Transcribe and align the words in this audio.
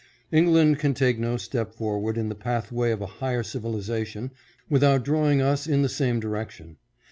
England 0.31 0.79
can 0.79 0.95
take 0.95 1.19
no 1.19 1.37
step 1.37 1.75
forward 1.75 2.17
in 2.17 2.27
the 2.27 2.33
pathway 2.33 2.89
of 2.89 3.01
a 3.03 3.19
higher 3.21 3.43
civilization 3.43 4.31
without 4.67 5.05
drawing 5.05 5.43
us 5.43 5.67
in 5.67 5.83
the 5.83 5.87
same 5.89 6.19
direction. 6.19 6.77